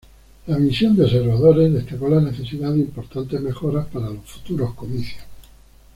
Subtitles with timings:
[0.47, 5.21] La misión de observadores destacó la necesidad de importantes mejoras para los futuros comicios.